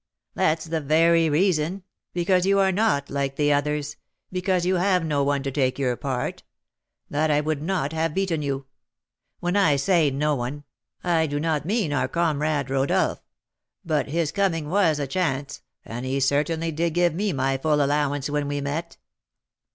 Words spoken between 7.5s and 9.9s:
not have beaten you. When I